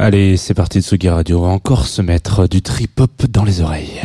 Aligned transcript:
Allez, 0.00 0.36
c'est 0.36 0.54
parti 0.54 0.78
de 0.78 1.08
Radio. 1.08 1.40
On 1.40 1.46
va 1.46 1.48
encore 1.48 1.86
se 1.88 2.02
mettre 2.02 2.46
du 2.46 2.62
trip-hop 2.62 3.26
dans 3.28 3.42
les 3.42 3.60
oreilles. 3.60 4.00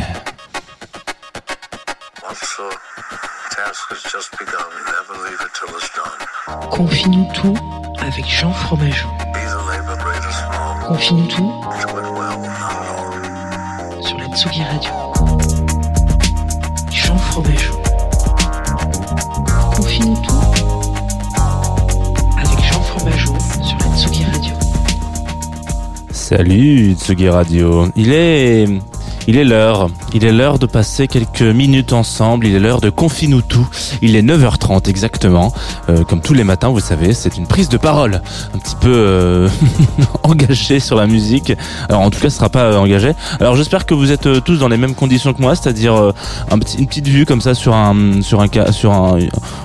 Confie-nous 6.70 7.28
tout 7.32 7.54
avec 8.00 8.26
Jean 8.26 8.52
Fromageau. 8.52 9.06
Confie-nous 10.88 11.28
tout 11.28 11.52
sur 14.00 14.18
la 14.18 14.26
Tsugi 14.36 14.64
Radio. 14.64 14.90
Jean 16.90 17.16
Fromageau. 17.18 17.80
Confie-nous 19.76 20.16
tout 20.22 20.42
avec 22.36 22.64
Jean 22.64 22.82
Fromageau 22.82 23.34
sur 23.62 23.78
la 23.78 23.96
Tsugi 23.96 24.24
Radio. 24.24 24.63
Salut 26.24 26.94
Tsugi 26.94 27.28
Radio. 27.28 27.86
Il 27.96 28.10
est 28.10 28.66
il 29.26 29.36
est 29.36 29.44
l'heure. 29.44 29.88
Il 30.12 30.24
est 30.24 30.32
l'heure 30.32 30.58
de 30.58 30.66
passer 30.66 31.08
quelques 31.08 31.42
minutes 31.42 31.92
ensemble. 31.92 32.46
Il 32.46 32.54
est 32.54 32.60
l'heure 32.60 32.80
de 32.80 32.90
confie-nous 32.90 33.42
tout. 33.42 33.66
Il 34.02 34.16
est 34.16 34.22
9h30 34.22 34.88
exactement. 34.88 35.52
Euh, 35.88 36.04
comme 36.04 36.20
tous 36.20 36.34
les 36.34 36.44
matins, 36.44 36.68
vous 36.68 36.80
savez, 36.80 37.14
c'est 37.14 37.36
une 37.36 37.46
prise 37.46 37.68
de 37.68 37.76
parole 37.76 38.20
un 38.54 38.58
petit 38.58 38.76
peu 38.80 38.92
euh, 38.94 39.48
engagée 40.22 40.80
sur 40.80 40.96
la 40.96 41.06
musique. 41.06 41.52
Alors 41.88 42.02
en 42.02 42.10
tout 42.10 42.20
cas, 42.20 42.30
ce 42.30 42.36
sera 42.36 42.48
pas 42.48 42.64
euh, 42.64 42.76
engagé. 42.76 43.12
Alors 43.40 43.56
j'espère 43.56 43.86
que 43.86 43.94
vous 43.94 44.12
êtes 44.12 44.26
euh, 44.26 44.40
tous 44.40 44.58
dans 44.58 44.68
les 44.68 44.76
mêmes 44.76 44.94
conditions 44.94 45.32
que 45.32 45.40
moi, 45.40 45.54
c'est-à-dire 45.56 45.94
euh, 45.94 46.12
une 46.78 46.86
petite 46.86 47.08
vue 47.08 47.26
comme 47.26 47.40
ça 47.40 47.54
sur 47.54 47.74
un 47.74 48.20
sur 48.22 48.40
un 48.40 48.46
sur 48.72 48.92
un 48.92 49.18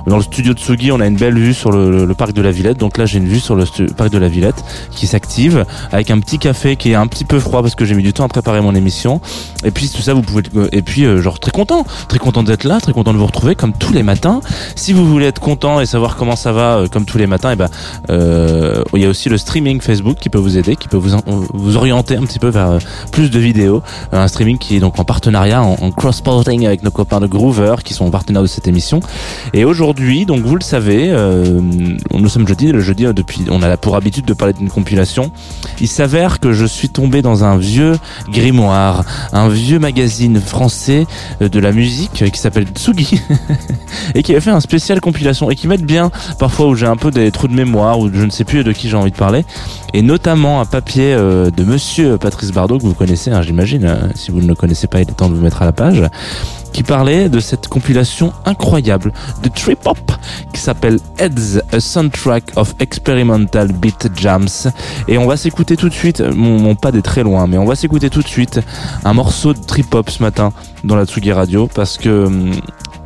dans 0.08 0.18
le 0.18 0.24
studio 0.24 0.54
de 0.54 0.60
Tsugi, 0.60 0.92
on 0.92 1.00
a 1.00 1.08
une 1.08 1.16
belle 1.18 1.38
vue 1.38 1.54
sur 1.54 1.72
le, 1.72 2.06
le- 2.06 2.14
parc 2.16 2.34
de 2.34 2.42
la 2.42 2.52
Villette. 2.52 2.78
Donc 2.78 2.98
là, 2.98 3.06
j'ai 3.06 3.18
une 3.20 3.28
vue 3.28 3.40
sur 3.40 3.56
le 3.56 3.66
parc 3.96 4.10
de 4.10 4.18
la 4.18 4.28
Villette 4.28 4.64
qui 4.92 5.08
s'active 5.08 5.66
avec 5.92 6.12
un 6.12 6.20
petit 6.20 6.38
café 6.40 6.76
qui 6.76 6.92
est 6.92 6.96
un 6.96 7.08
petit 7.08 7.26
peu 7.26 7.40
froid 7.40 7.62
parce 7.62 7.76
que 7.76 7.86
j'ai 7.86 7.96
mis 7.96 8.04
du 8.04 8.14
temps 8.14 8.26
à 8.26 8.28
préparer 8.30 8.62
mon 8.62 8.76
émission. 8.76 9.22
Et 9.64 9.72
puis 9.72 9.90
tout 9.90 10.02
ça, 10.02 10.14
vous 10.14 10.22
pouvez. 10.22 10.44
Et 10.72 10.82
puis 10.82 11.06
euh, 11.06 11.22
genre 11.22 11.40
très 11.40 11.52
content, 11.52 11.86
très 12.08 12.20
content 12.20 12.44
d'être 12.44 12.64
là, 12.64 12.80
très 12.80 12.94
content 12.94 13.14
de 13.14 13.18
vous 13.18 13.26
retrouver 13.26 13.56
comme 13.56 13.74
tous 13.74 13.94
les 13.94 14.04
matins. 14.04 14.42
Si 14.76 14.94
vous 14.94 15.06
voulez 15.06 15.26
être 15.28 15.40
content 15.40 15.80
et 15.82 15.86
savoir 15.86 16.16
comment 16.16 16.36
ça 16.36 16.52
va 16.52 16.78
euh, 16.78 16.88
comme 16.88 17.06
tous 17.06 17.18
les 17.18 17.28
matins, 17.28 17.52
et 17.52 17.56
ben 17.56 17.70
euh, 18.10 18.84
il 18.94 19.02
y 19.02 19.06
a 19.06 19.10
aussi 19.10 19.30
le 19.30 19.38
streaming 19.38 19.82
Facebook 19.82 20.18
qui 20.20 20.30
peut 20.30 20.38
vous 20.38 20.58
aider, 20.58 20.76
qui 20.76 20.88
peut 20.88 20.98
vous 20.98 21.18
vous 21.54 21.78
orienter 21.78 22.16
un 22.16 22.22
petit 22.22 22.40
peu 22.40 22.50
vers 22.50 22.70
euh, 22.70 22.80
plus 23.12 23.30
de 23.30 23.40
vidéos. 23.40 23.82
Euh, 24.14 24.24
un 24.24 24.28
streaming 24.28 24.58
qui 24.58 24.76
est 24.78 24.80
donc 24.80 25.00
en 25.00 25.04
partenariat, 25.04 25.62
en, 25.62 25.78
en 25.82 25.92
cross-porting 25.92 26.66
avec 26.66 26.84
nos 26.84 26.92
copains 26.92 27.20
de 27.20 27.28
Groover 27.28 27.76
qui 27.84 27.94
sont 27.94 28.10
partenaires 28.10 28.42
de 28.42 28.48
cette 28.48 28.68
émission. 28.68 29.00
Et 29.54 29.66
aujourd'hui, 29.66 30.26
donc 30.26 30.42
vous 30.42 30.56
le 30.56 30.62
savez, 30.62 31.10
euh, 31.10 31.60
nous 32.14 32.30
sommes 32.30 32.48
jeudi. 32.48 32.72
Le 32.72 32.82
jeudi, 32.82 33.06
depuis, 33.14 33.46
on 33.50 33.62
a 33.62 33.78
pour 33.78 33.96
habitude 33.96 34.26
de 34.26 34.34
parler 34.34 34.54
d'une 34.54 34.70
compilation. 34.70 35.32
Il 35.80 35.88
s'avère 35.88 36.40
que 36.40 36.54
je 36.54 36.66
suis 36.66 36.90
tombé 36.90 37.22
dans 37.22 37.44
un 37.44 37.58
vieux 37.58 37.98
grimoire, 38.32 39.04
vieux 39.48 39.80
magazine 39.80 40.42
français 40.42 41.08
euh, 41.42 41.48
de 41.48 41.60
la 41.60 41.72
musique 41.72 42.22
euh, 42.22 42.28
qui 42.28 42.40
s'appelle 42.40 42.66
Tsugi 42.68 43.22
et 44.16 44.24
qui 44.24 44.32
avait 44.32 44.42
fait 44.42 44.50
un 44.50 44.60
spécial 44.60 45.00
compilation 45.00 45.50
et 45.50 45.56
qui 45.56 45.68
m'aide 45.68 45.86
bien 45.86 46.12
parfois 46.40 46.68
où 46.68 46.76
j'ai 46.76 46.88
un 46.88 46.98
peu 46.98 47.12
des 47.12 47.32
trous 47.32 47.48
de 47.48 47.54
mémoire 47.54 48.00
ou 48.00 48.12
je 48.12 48.26
ne 48.26 48.30
sais 48.30 48.44
plus 48.44 48.64
de 48.64 48.72
qui 48.72 48.90
j'ai 48.90 48.98
envie 48.98 49.12
de 49.12 49.16
parler 49.16 49.46
et 49.94 50.02
notamment 50.02 50.60
un 50.60 50.66
papier 50.66 51.14
euh, 51.14 51.50
de 51.50 51.64
Monsieur 51.64 52.18
Patrice 52.18 52.52
Bardot 52.52 52.78
que 52.78 52.84
vous 52.84 52.94
connaissez, 52.94 53.32
hein, 53.32 53.42
j'imagine. 53.42 54.12
Si 54.16 54.32
vous 54.32 54.42
ne 54.42 54.48
le 54.48 54.56
connaissez 54.56 54.88
pas, 54.88 55.02
il 55.02 55.10
est 55.10 55.14
temps 55.14 55.30
de 55.30 55.36
vous 55.36 55.42
mettre 55.42 55.62
à 55.62 55.66
la 55.66 55.72
page 55.72 56.04
qui 56.72 56.84
parlait 56.84 57.30
de 57.30 57.40
cette 57.40 57.68
compilation 57.68 58.34
incroyable 58.46 59.14
de 59.44 59.50
trip 59.50 59.86
hop 59.86 59.98
qui 60.54 60.60
s'appelle 60.60 61.00
Heads, 61.18 61.62
a 61.72 61.80
soundtrack 61.80 62.52
of 62.56 62.76
experimental 62.80 63.72
beat 63.72 64.10
jams. 64.16 64.48
Et 65.08 65.18
on 65.18 65.28
va 65.28 65.38
s'écouter 65.38 65.78
tout 65.78 65.90
de 65.90 65.94
suite, 65.94 66.22
mon, 66.22 66.76
pad 66.76 66.96
est 66.96 67.02
très 67.02 67.24
loin, 67.24 67.48
mais 67.48 67.58
on 67.58 67.66
va 67.66 67.76
s'écouter 67.76 68.10
tout 68.10 68.22
de 68.22 68.28
suite 68.28 68.60
un 69.06 69.14
morceau 69.14 69.54
de 69.54 69.60
trip 69.60 69.94
hop 69.94 70.10
ce 70.10 70.22
matin 70.22 70.52
dans 70.84 70.96
la 70.96 71.06
Tsugi 71.06 71.32
Radio 71.32 71.68
parce 71.74 71.98
que 71.98 72.26
hum, 72.26 72.52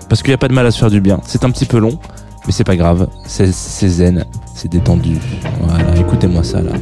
parce 0.09 0.21
qu'il 0.21 0.29
n'y 0.29 0.35
a 0.35 0.37
pas 0.37 0.47
de 0.47 0.53
mal 0.53 0.65
à 0.65 0.71
se 0.71 0.77
faire 0.77 0.91
du 0.91 1.01
bien. 1.01 1.19
C'est 1.25 1.43
un 1.43 1.49
petit 1.49 1.65
peu 1.65 1.79
long, 1.79 1.97
mais 2.45 2.51
c'est 2.51 2.63
pas 2.63 2.75
grave. 2.75 3.07
C'est 3.25 3.47
zen, 3.47 4.25
c'est 4.53 4.69
détendu. 4.69 5.17
Voilà, 5.59 5.95
écoutez-moi 5.97 6.43
ça 6.43 6.61
là. 6.61 6.73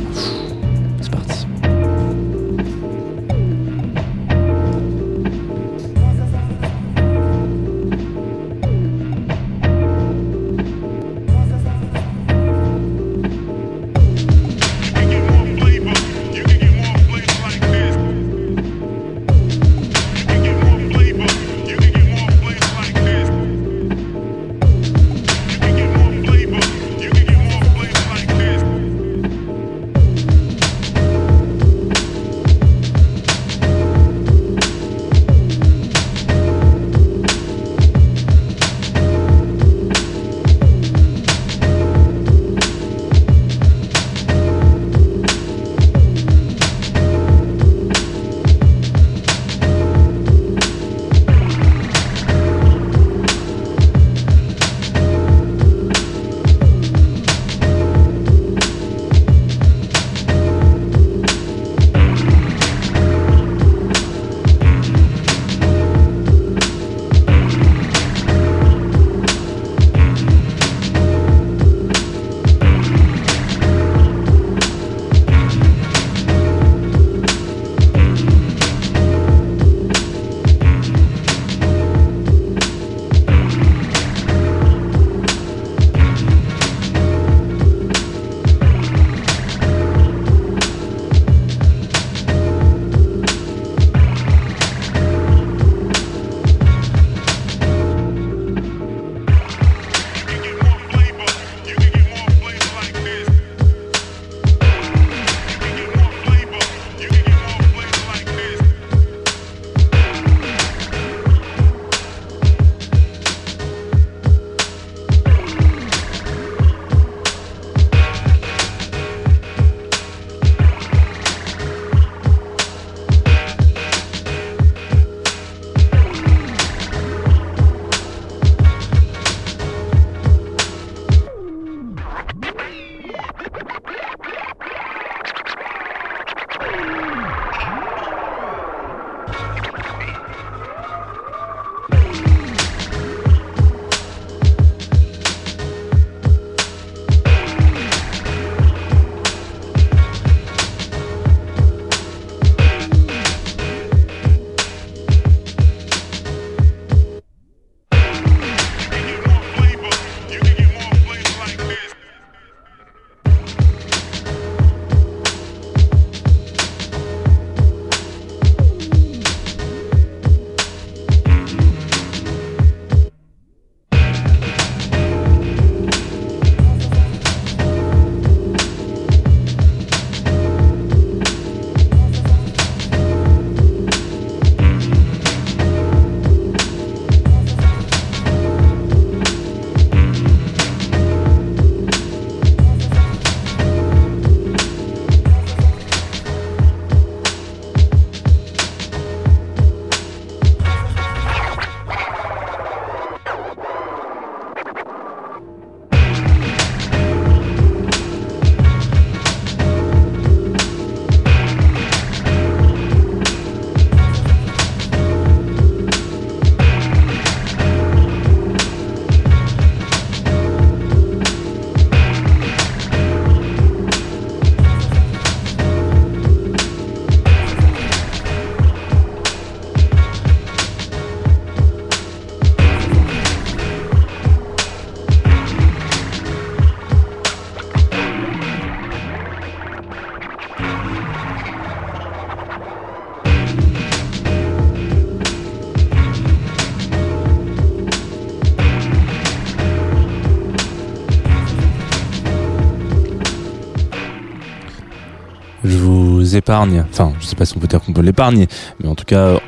Épargne, 256.41 256.83
enfin, 256.89 257.13
je 257.19 257.27
sais 257.27 257.35
pas 257.35 257.45
si 257.45 257.55
on 257.55 257.59
peut 257.59 257.67
dire 257.67 257.79
qu'on 257.81 257.93
peut 257.93 258.01
l'épargner, 258.01 258.47
mais 258.81 258.89
en 258.89 258.95
tout 258.95 259.05
cas, 259.05 259.39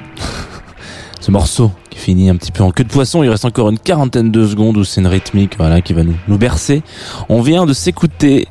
ce 1.20 1.32
morceau 1.32 1.72
qui 1.90 1.98
finit 1.98 2.30
un 2.30 2.36
petit 2.36 2.52
peu 2.52 2.64
en 2.64 2.72
queue 2.72 2.84
de 2.84 2.90
poisson. 2.90 3.24
Il 3.24 3.30
reste 3.30 3.46
encore 3.46 3.70
une 3.70 3.80
quarantaine 3.80 4.30
de 4.30 4.46
secondes 4.46 4.78
où 4.78 4.84
c'est 4.84 5.02
une 5.02 5.08
rythmique 5.08 5.56
voilà 5.58 5.82
qui 5.82 5.94
va 5.94 6.04
nous 6.04 6.16
nous 6.28 6.38
bercer. 6.38 6.84
On 7.30 7.42
vient 7.42 7.66
de 7.66 7.74
s'écouter 7.74 8.48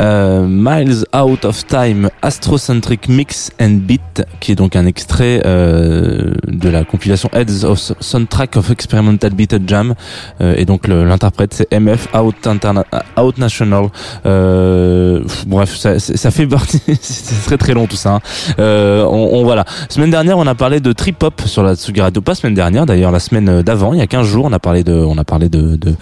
euh, 0.00 0.46
Miles 0.48 1.04
Out 1.16 1.44
of 1.44 1.66
Time 1.66 2.08
Astrocentric 2.22 3.08
Mix 3.08 3.50
and 3.60 3.78
Beat 3.82 4.24
qui 4.40 4.52
est 4.52 4.56
donc 4.56 4.76
un 4.76 4.86
extrait 4.86 5.42
euh, 5.46 6.32
de 6.48 6.68
la 6.68 6.84
compilation 6.84 7.28
Heads 7.32 7.64
of 7.64 7.92
Soundtrack 8.00 8.56
of 8.56 8.70
Experimental 8.70 9.30
Beat 9.32 9.54
Jam 9.66 9.94
euh, 10.40 10.54
et 10.56 10.64
donc 10.64 10.86
l'interprète 10.88 11.54
c'est 11.54 11.72
MF 11.78 12.08
Out, 12.14 12.46
Interna- 12.46 12.84
Out 13.20 13.38
National. 13.38 13.86
Euh, 14.24 15.22
bref, 15.46 15.76
ça, 15.76 15.98
ça 15.98 16.30
fait 16.30 16.46
partie. 16.46 16.80
c'est 17.00 17.44
très 17.46 17.56
très 17.58 17.74
long 17.74 17.86
tout 17.86 17.96
ça. 17.96 18.14
hein. 18.14 18.20
Euh, 18.58 19.04
on, 19.04 19.40
on- 19.40 19.44
voilà. 19.44 19.64
Semaine 19.88 20.10
dernière, 20.10 20.38
on 20.38 20.46
a 20.46 20.54
parlé 20.54 20.80
de 20.80 20.92
trip 20.92 21.22
hop 21.22 21.40
sur 21.46 21.62
la 21.62 21.74
Tsugi 21.76 22.00
semaine 22.34 22.54
dernière, 22.54 22.86
d'ailleurs, 22.86 23.12
la 23.12 23.18
semaine 23.20 23.62
d'avant, 23.62 23.92
il 23.92 23.98
y 23.98 24.02
a 24.02 24.06
15 24.06 24.26
jours, 24.26 24.44
on 24.46 24.52
a 24.52 24.58
parlé 24.58 24.82
de, 24.84 24.92
on 24.92 25.16
a 25.18 25.24
parlé 25.24 25.48
de, 25.48 25.76
de 25.76 25.94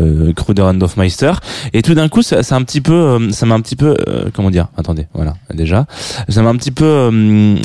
euh, 0.00 0.32
Kruder 0.32 0.62
and 0.62 0.80
Hofmeister. 0.80 1.32
Et 1.72 1.82
tout 1.82 1.94
d'un 1.94 2.08
coup, 2.08 2.22
a 2.40 2.54
un 2.54 2.62
petit 2.62 2.80
peu, 2.80 2.92
euh, 2.92 3.30
ça 3.32 3.46
m'a 3.46 3.54
un 3.54 3.60
petit 3.60 3.76
peu, 3.76 3.96
euh, 4.08 4.30
comment 4.32 4.50
dire 4.50 4.68
Attendez, 4.76 5.06
voilà, 5.14 5.34
déjà, 5.52 5.86
ça 6.28 6.42
m'a 6.42 6.50
un 6.50 6.56
petit 6.56 6.70
peu. 6.70 7.56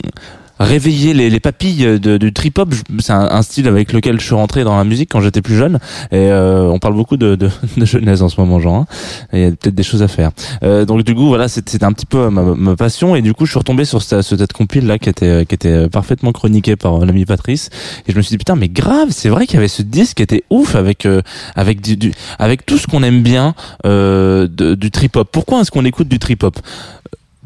Euh, 0.59 0.63
réveiller 0.63 1.13
les, 1.13 1.29
les 1.29 1.39
papilles 1.39 1.99
de, 1.99 2.17
du 2.17 2.33
trip 2.33 2.57
hop 2.59 2.73
c'est 2.99 3.13
un, 3.13 3.27
un 3.31 3.41
style 3.41 3.67
avec 3.67 3.93
lequel 3.93 4.19
je 4.19 4.25
suis 4.25 4.35
rentré 4.35 4.63
dans 4.63 4.77
la 4.77 4.83
musique 4.83 5.09
quand 5.11 5.21
j'étais 5.21 5.41
plus 5.41 5.55
jeune. 5.55 5.75
Et 6.11 6.15
euh, 6.31 6.63
on 6.69 6.79
parle 6.79 6.95
beaucoup 6.95 7.17
de, 7.17 7.35
de, 7.35 7.49
de 7.77 7.85
jeunesse 7.85 8.21
en 8.21 8.29
ce 8.29 8.39
moment 8.39 8.59
genre 8.59 8.75
hein. 8.75 8.85
Il 9.33 9.39
y 9.39 9.45
a 9.45 9.49
peut-être 9.51 9.75
des 9.75 9.83
choses 9.83 10.01
à 10.03 10.07
faire. 10.07 10.31
Euh, 10.63 10.85
donc 10.85 11.03
du 11.03 11.13
coup 11.15 11.27
voilà 11.27 11.47
c'était 11.47 11.83
un 11.83 11.93
petit 11.93 12.05
peu 12.05 12.29
ma, 12.29 12.41
ma 12.41 12.75
passion. 12.75 13.15
Et 13.15 13.21
du 13.21 13.33
coup 13.33 13.45
je 13.45 13.51
suis 13.51 13.59
retombé 13.59 13.85
sur 13.85 14.01
cette, 14.01 14.21
cette 14.21 14.53
compile 14.53 14.87
là 14.87 14.97
qui 14.99 15.09
était 15.09 15.45
qui 15.45 15.55
était 15.55 15.89
parfaitement 15.89 16.31
chroniquée 16.31 16.75
par 16.75 17.01
euh, 17.01 17.05
l'ami 17.05 17.25
Patrice. 17.25 17.69
Et 18.07 18.11
je 18.11 18.17
me 18.17 18.21
suis 18.21 18.31
dit 18.31 18.37
putain 18.37 18.55
mais 18.55 18.69
grave 18.69 19.09
c'est 19.11 19.29
vrai 19.29 19.45
qu'il 19.45 19.55
y 19.55 19.57
avait 19.59 19.67
ce 19.67 19.81
disque 19.81 20.17
qui 20.17 20.23
était 20.23 20.43
ouf 20.49 20.75
avec 20.75 21.05
euh, 21.05 21.21
avec 21.55 21.81
du, 21.81 21.97
du- 21.97 22.13
avec 22.39 22.65
tout 22.65 22.77
ce 22.77 22.87
qu'on 22.87 23.03
aime 23.03 23.21
bien 23.21 23.53
euh, 23.85 24.47
du 24.47 24.91
trip 24.91 25.15
hop 25.15 25.29
pourquoi 25.31 25.61
est-ce 25.61 25.71
qu'on 25.71 25.85
écoute 25.85 26.07
du 26.07 26.19
trip 26.19 26.43
hop 26.43 26.57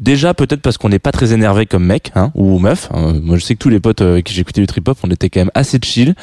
Déjà 0.02 0.34
peut-être 0.34 0.60
parce 0.62 0.78
qu'on 0.78 0.88
n'est 0.88 0.98
pas 0.98 1.12
très 1.12 1.32
énervé 1.32 1.64
comme 1.64 1.84
mec 1.86 2.10
hein, 2.16 2.32
ou 2.34 2.58
meuf. 2.58 2.88
hein. 2.92 3.14
Moi 3.22 3.36
je 3.36 3.44
sais 3.44 3.54
que 3.54 3.60
tous 3.60 3.68
les 3.68 3.78
potes 3.78 4.02
euh, 4.02 4.20
qui 4.20 4.34
j'écoutais 4.34 4.60
du 4.60 4.66
trip 4.66 4.88
hop, 4.88 4.98
on 5.04 5.10
était 5.10 5.30
quand 5.30 5.38
même 5.40 5.50
assez 5.54 5.78
chill. 5.82 6.14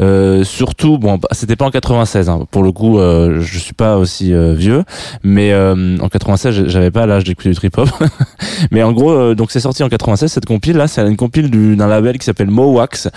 Euh, 0.00 0.42
surtout 0.42 0.98
bon, 0.98 1.18
bah, 1.18 1.28
c'était 1.30 1.54
pas 1.54 1.64
en 1.64 1.70
96. 1.70 2.28
Hein. 2.28 2.46
Pour 2.50 2.64
le 2.64 2.72
coup, 2.72 2.98
euh, 2.98 3.40
je 3.40 3.58
suis 3.58 3.74
pas 3.74 3.96
aussi 3.96 4.34
euh, 4.34 4.54
vieux, 4.54 4.82
mais 5.22 5.52
euh, 5.52 5.96
en 6.00 6.08
96 6.08 6.52
j'ai- 6.54 6.68
j'avais 6.68 6.90
pas 6.90 7.06
l'âge 7.06 7.22
d'écouter 7.24 7.50
du 7.50 7.54
trip 7.54 7.78
hop. 7.78 7.88
mais 8.72 8.82
en 8.82 8.92
gros, 8.92 9.34
donc 9.36 9.52
c'est 9.52 9.60
sorti 9.60 9.84
en 9.84 9.88
96 9.88 10.32
cette 10.32 10.46
compile 10.46 10.76
là, 10.76 10.88
c'est 10.88 11.06
une 11.06 11.16
compile 11.16 11.48
du- 11.50 11.76
d'un 11.76 11.86
label 11.86 12.18
qui 12.18 12.24
s'appelle 12.24 12.50
Mowax, 12.50 13.08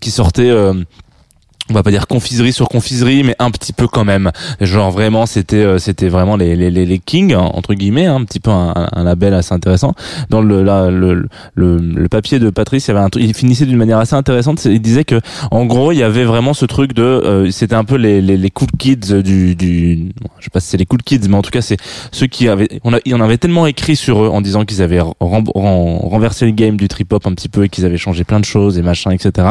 qui 0.00 0.10
sortait. 0.10 0.52
On 1.70 1.74
va 1.74 1.82
pas 1.82 1.90
dire 1.90 2.06
confiserie 2.06 2.52
sur 2.52 2.68
confiserie, 2.68 3.22
mais 3.24 3.34
un 3.38 3.50
petit 3.50 3.72
peu 3.72 3.86
quand 3.88 4.04
même. 4.04 4.30
Genre 4.60 4.90
vraiment, 4.90 5.26
c'était 5.26 5.56
euh, 5.56 5.78
c'était 5.78 6.08
vraiment 6.08 6.36
les 6.36 6.56
les 6.56 6.70
les, 6.70 6.98
kings 6.98 7.34
hein, 7.34 7.50
entre 7.54 7.74
guillemets, 7.74 8.06
hein, 8.06 8.16
un 8.16 8.24
petit 8.24 8.40
peu 8.40 8.50
un, 8.50 8.88
un- 8.92 9.04
label 9.04 9.34
assez 9.34 9.52
intéressant. 9.54 9.94
Dans 10.30 10.40
le 10.40 10.62
là, 10.62 10.90
le, 10.90 11.26
le 11.54 11.76
le 11.78 12.08
papier 12.08 12.38
de 12.38 12.50
Patrice, 12.50 12.88
il 12.88 12.92
avait 12.92 13.00
un 13.00 13.08
truc, 13.10 13.22
il 13.24 13.34
finissait 13.34 13.66
d'une 13.66 13.76
manière 13.76 13.98
assez 13.98 14.14
intéressante. 14.14 14.64
Il 14.64 14.80
disait 14.80 15.04
que 15.04 15.20
en 15.50 15.66
gros, 15.66 15.92
il 15.92 15.98
y 15.98 16.02
avait 16.02 16.24
vraiment 16.24 16.54
ce 16.54 16.64
truc 16.66 16.92
de, 16.94 17.02
euh, 17.02 17.50
c'était 17.50 17.74
un 17.76 17.84
peu 17.84 17.96
les, 17.96 18.20
les 18.20 18.36
les 18.36 18.50
cool 18.50 18.68
kids 18.78 19.22
du 19.22 19.54
du, 19.54 20.08
je 20.38 20.44
sais 20.44 20.50
pas 20.50 20.60
si 20.60 20.68
c'est 20.68 20.76
les 20.76 20.86
cool 20.86 21.02
kids, 21.02 21.28
mais 21.28 21.36
en 21.36 21.42
tout 21.42 21.50
cas 21.50 21.62
c'est 21.62 21.76
ceux 22.12 22.26
qui 22.26 22.48
avaient, 22.48 22.68
on 22.84 22.92
a, 22.94 22.98
en 23.12 23.20
avait 23.20 23.38
tellement 23.38 23.66
écrit 23.66 23.96
sur 23.96 24.22
eux 24.24 24.28
en 24.28 24.40
disant 24.40 24.64
qu'ils 24.64 24.82
avaient 24.82 25.00
ren- 25.00 25.14
ren- 25.20 25.98
renversé 26.02 26.46
le 26.46 26.52
game 26.52 26.76
du 26.76 26.88
trip 26.88 27.12
hop 27.12 27.26
un 27.26 27.32
petit 27.34 27.48
peu 27.48 27.64
et 27.64 27.68
qu'ils 27.68 27.84
avaient 27.84 27.98
changé 27.98 28.24
plein 28.24 28.40
de 28.40 28.44
choses 28.44 28.78
et 28.78 28.82
machin, 28.82 29.10
etc 29.10 29.48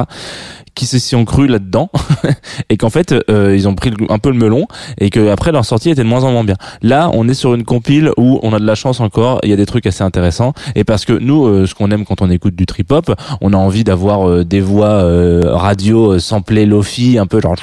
qui 0.77 0.86
se 0.86 1.00
s'y 1.00 1.15
ont 1.15 1.25
cru 1.25 1.48
là-dedans 1.48 1.89
et 2.69 2.77
qu'en 2.77 2.91
fait 2.91 3.13
euh, 3.29 3.55
ils 3.55 3.67
ont 3.67 3.74
pris 3.74 3.91
un 4.10 4.19
peu 4.19 4.29
le 4.29 4.38
melon 4.38 4.67
et 5.00 5.10
que 5.10 5.29
après 5.29 5.51
leur 5.51 5.65
sortie 5.65 5.89
était 5.89 6.03
de 6.03 6.07
moins 6.07 6.24
en 6.24 6.31
moins 6.31 6.43
bien. 6.43 6.55
Là, 6.84 7.10
on 7.13 7.27
est 7.27 7.34
sur 7.34 7.55
une 7.55 7.63
compile 7.63 8.12
où 8.15 8.39
on 8.43 8.53
a 8.53 8.60
de 8.60 8.65
la 8.65 8.75
chance 8.75 9.00
encore, 9.00 9.39
il 9.43 9.50
y 9.50 9.53
a 9.53 9.55
des 9.55 9.65
trucs 9.65 9.88
assez 9.88 10.03
intéressants 10.03 10.53
et 10.75 10.84
parce 10.84 11.03
que 11.03 11.13
nous 11.13 11.46
euh, 11.46 11.65
ce 11.65 11.74
qu'on 11.74 11.89
aime 11.89 12.05
quand 12.05 12.22
on 12.22 12.29
écoute 12.29 12.55
du 12.55 12.67
trip 12.67 12.91
hop, 12.91 13.12
on 13.41 13.53
a 13.53 13.57
envie 13.57 13.84
d'avoir 13.84 14.29
euh, 14.29 14.46
des 14.46 14.62
voix 14.62 14.89
euh, 14.89 15.55
radio 15.55 16.13
euh, 16.13 16.19
samplées 16.19 16.67
lofi 16.67 17.17
un 17.17 17.25
peu 17.25 17.41
genre 17.41 17.55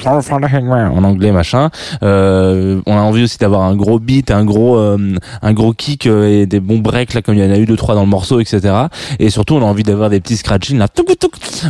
en 0.91 1.03
anglais 1.05 1.31
machin. 1.31 1.69
Euh, 2.03 2.81
on 2.85 2.97
a 2.97 3.01
envie 3.01 3.23
aussi 3.23 3.37
d'avoir 3.37 3.61
un 3.61 3.77
gros 3.77 3.99
beat, 3.99 4.29
un 4.29 4.43
gros 4.43 4.77
un 4.77 5.53
gros 5.53 5.71
kick 5.71 6.05
et 6.05 6.45
des 6.45 6.59
bons 6.59 6.79
breaks 6.79 7.13
là 7.13 7.21
comme 7.21 7.35
il 7.35 7.43
y 7.43 7.47
en 7.47 7.51
a 7.51 7.57
eu 7.57 7.65
deux 7.65 7.77
trois 7.77 7.95
dans 7.95 8.01
le 8.01 8.09
morceau 8.09 8.41
etc. 8.41 8.73
Et 9.19 9.29
surtout 9.29 9.55
on 9.55 9.61
a 9.61 9.65
envie 9.65 9.83
d'avoir 9.83 10.09
des 10.09 10.19
petits 10.19 10.35
scratching 10.35 10.77
là. 10.77 10.87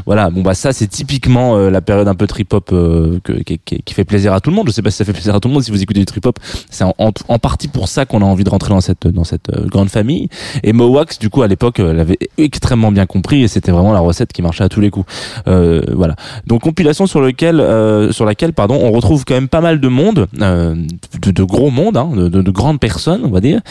Voilà, 0.06 0.30
bon 0.30 0.42
bah 0.42 0.54
ça 0.54 0.74
c'est 0.74 0.88
typiquement 0.88 1.35
euh, 1.38 1.70
la 1.70 1.82
période 1.82 2.08
un 2.08 2.16
peu 2.16 2.28
trip 2.28 2.54
hop 2.54 2.70
euh, 2.72 3.20
qui, 3.46 3.60
qui- 3.60 3.82
qui 3.84 3.94
fait 3.94 4.04
plaisir 4.06 4.34
à 4.34 4.40
tout 4.40 4.50
le 4.50 4.56
monde. 4.56 4.68
Je 4.68 4.72
sais 4.74 4.82
pas 4.82 4.92
si 4.92 4.98
ça 4.98 5.06
fait 5.06 5.14
plaisir 5.14 5.36
à 5.36 5.40
tout 5.40 5.48
le 5.48 5.54
monde 5.54 5.64
si 5.64 5.72
vous 5.72 5.82
écoutez 5.82 6.00
du 6.00 6.06
trip 6.06 6.26
hop. 6.26 6.40
C'est 6.70 6.84
en, 6.84 6.94
en, 6.98 7.12
en 7.28 7.40
partie 7.40 7.68
pour 7.68 7.88
ça 7.88 8.06
qu'on 8.06 8.22
a 8.22 8.26
envie 8.26 8.44
de 8.44 8.50
rentrer 8.50 8.70
dans 8.70 8.82
cette 8.82 9.08
dans 9.08 9.24
cette 9.24 9.50
euh, 9.50 9.66
grande 9.68 9.90
famille. 9.90 10.28
Et 10.64 10.74
Mowax 10.74 11.20
du 11.20 11.30
coup 11.30 11.42
à 11.42 11.48
l'époque 11.48 11.80
l'avait 11.80 12.18
extrêmement 12.38 12.92
bien 12.92 13.06
compris 13.06 13.44
et 13.44 13.48
c'était 13.48 13.72
vraiment 13.72 13.94
la 13.94 14.00
recette 14.00 14.32
qui 14.34 14.42
marchait 14.42 14.64
à 14.64 14.70
tous 14.70 14.82
les 14.82 14.90
coups. 14.90 15.06
Euh, 15.48 15.82
voilà. 15.94 16.16
Donc 16.48 16.62
compilation 16.62 17.06
sur 17.08 17.22
lequel 17.22 17.60
euh, 17.60 18.12
sur 18.12 18.26
laquelle 18.26 18.54
pardon 18.54 18.80
on 18.82 18.92
retrouve 18.92 19.26
quand 19.26 19.36
même 19.36 19.48
pas 19.50 19.62
mal 19.62 19.80
de 19.80 19.88
monde, 19.88 20.28
euh, 20.42 20.76
de, 21.22 21.32
de 21.32 21.44
gros 21.44 21.70
monde, 21.72 21.98
hein, 21.98 22.10
de, 22.16 22.28
de, 22.30 22.42
de 22.42 22.52
grandes 22.52 22.80
personnes 22.80 23.22
on 23.24 23.30
va 23.32 23.42
dire, 23.42 23.62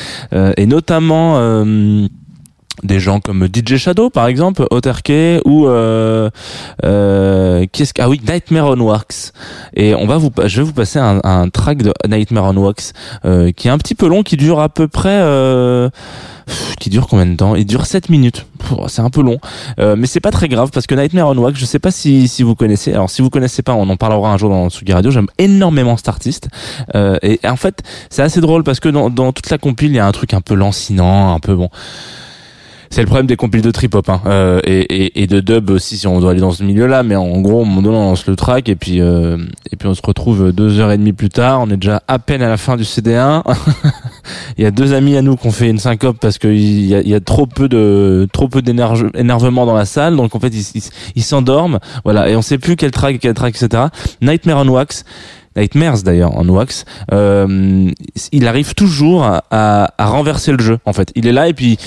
et 0.57 0.67
notamment 0.67 1.39
des 2.83 2.99
gens 3.01 3.21
comme 3.21 3.47
DJ 3.47 3.77
Shadow 3.77 4.11
par 4.11 4.27
exemple, 4.27 4.67
Oterke 4.71 5.41
ou 5.45 5.67
euh, 5.67 6.29
euh, 6.85 7.67
ah 7.99 8.09
oui 8.09 8.21
Nightmare 8.27 8.71
on 8.71 8.81
Wax 8.81 9.33
et 9.75 9.95
on 9.95 10.07
va 10.07 10.17
vous 10.17 10.31
je 10.45 10.57
vais 10.61 10.67
vous 10.67 10.73
passer 10.73 10.99
un, 10.99 11.21
un 11.25 11.49
track 11.49 11.79
de 11.83 11.93
Nightmare 12.09 12.45
on 12.45 12.57
Wax 12.57 12.93
euh, 13.25 13.53
qui 13.53 13.69
est 13.69 13.71
un 13.71 13.79
petit 13.79 13.95
peu 13.95 14.09
long 14.09 14.23
qui 14.23 14.37
dure 14.37 14.61
à 14.61 14.69
peu 14.69 14.89
près 14.89 15.09
euh, 15.11 15.89
qui 16.79 16.91
dure 16.91 17.07
combien 17.09 17.27
de 17.27 17.37
temps? 17.37 17.55
Il 17.55 17.65
dure 17.65 17.87
7 17.87 18.11
minutes. 18.11 18.47
C'est 18.89 19.03
un 19.03 19.11
peu 19.11 19.23
long, 19.23 19.39
Euh, 19.79 19.95
mais 19.97 20.07
c'est 20.07 20.21
pas 20.21 20.31
très 20.31 20.49
grave 20.49 20.71
parce 20.73 20.87
que 20.87 20.95
Nightmare 20.95 21.29
on 21.29 21.37
Wax, 21.37 21.59
je 21.59 21.65
sais 21.65 21.79
pas 21.79 21.91
si 21.91 22.29
si 22.29 22.43
vous 22.43 22.55
connaissez. 22.55 22.93
Alors 22.93 23.11
si 23.11 23.23
vous 23.23 23.31
connaissez 23.31 23.63
pas, 23.63 23.75
on 23.75 23.89
en 23.89 23.97
parlera 23.97 24.33
un 24.33 24.37
jour 24.39 24.51
dans 24.51 24.69
Sugi 24.71 24.93
Radio. 24.93 25.11
J'aime 25.11 25.29
énormément 25.39 25.97
cet 25.97 26.09
artiste 26.09 26.49
Euh, 26.95 27.19
et 27.23 27.39
en 27.47 27.57
fait 27.57 27.83
c'est 28.11 28.23
assez 28.23 28.41
drôle 28.41 28.65
parce 28.65 28.81
que 28.81 28.89
dans, 28.89 29.11
dans 29.11 29.33
toute 29.33 29.49
la 29.51 29.59
compile 29.59 29.91
il 29.91 29.97
y 29.97 29.99
a 29.99 30.07
un 30.07 30.13
truc 30.13 30.35
un 30.35 30.41
peu 30.41 30.55
lancinant, 30.55 31.35
un 31.35 31.41
peu 31.41 31.55
bon. 31.55 31.71
C'est 32.95 33.01
le 33.01 33.09
problème 33.09 33.27
des 33.27 33.35
compiles 33.35 33.61
de 33.61 33.73
trip 33.73 33.93
hop 33.97 34.09
hein. 34.09 34.21
Euh, 34.27 34.61
et, 34.63 34.83
et, 34.83 35.23
et 35.25 35.27
de 35.27 35.41
dub 35.41 35.69
aussi 35.71 35.99
si 35.99 36.07
on 36.07 36.21
doit 36.21 36.31
aller 36.31 36.41
dans 36.41 36.53
ce 36.53 36.63
milieu-là. 36.63 37.03
Mais 37.03 37.17
en 37.17 37.41
gros, 37.41 37.65
on 37.65 37.83
lance 37.83 38.25
le 38.29 38.37
track 38.37 38.69
et 38.69 38.77
puis 38.77 39.01
euh, 39.01 39.37
et 39.73 39.75
puis 39.75 39.89
on 39.89 39.95
se 39.95 40.01
retrouve 40.05 40.53
deux 40.53 40.79
heures 40.79 40.93
et 40.93 40.97
demie 40.97 41.13
plus 41.13 41.29
tard. 41.29 41.61
On 41.63 41.71
est 41.71 41.77
déjà 41.77 42.05
à 42.07 42.21
peine 42.21 42.41
à 42.41 42.49
la 42.49 42.57
fin 42.57 42.77
du 42.77 42.85
CD1. 42.85 43.43
il 44.59 44.63
y 44.63 44.67
a 44.69 44.71
deux 44.71 44.93
amis 44.93 45.17
à 45.17 45.23
nous 45.23 45.35
qui 45.35 45.45
ont 45.49 45.51
fait 45.51 45.69
une 45.69 45.81
syncope 45.81 46.19
parce 46.21 46.39
qu'il 46.39 46.87
y 46.87 46.95
a, 46.95 47.01
y 47.01 47.15
a 47.15 47.21
trop 47.21 47.47
peu 47.49 47.69
de 47.69 48.29
trop 48.33 48.47
peu 48.47 48.63
d'énerve- 48.63 49.11
énervement 49.17 49.67
dans 49.67 49.75
la 49.75 49.87
salle. 49.87 50.15
Donc 50.15 50.37
en 50.37 50.39
fait, 50.39 50.53
ils 51.17 51.23
s'endorment. 51.25 51.81
Voilà, 52.05 52.29
et 52.29 52.37
on 52.37 52.43
sait 52.43 52.59
plus 52.59 52.77
quel 52.77 52.93
track, 52.93 53.19
quel 53.21 53.35
track, 53.35 53.61
etc. 53.61 53.87
Nightmare 54.23 54.59
on 54.59 54.69
Wax. 54.69 55.05
Nightmares 55.57 56.03
d'ailleurs 56.03 56.37
en 56.37 56.49
wax, 56.49 56.85
euh, 57.13 57.89
il 58.33 58.49
arrive 58.49 58.75
toujours 58.75 59.23
à, 59.23 59.45
à, 59.53 59.95
à 59.99 60.07
renverser 60.07 60.51
le 60.51 60.59
jeu 60.59 60.79
en 60.85 60.93
fait. 60.93 61.13
Il 61.15 61.29
est 61.29 61.33
là 61.33 61.47
et 61.47 61.55
puis 61.55 61.79